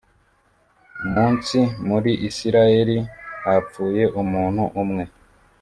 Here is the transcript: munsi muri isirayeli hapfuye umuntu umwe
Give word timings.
munsi 1.13 1.57
muri 1.87 2.11
isirayeli 2.29 2.97
hapfuye 3.43 4.03
umuntu 4.21 4.63
umwe 4.81 5.03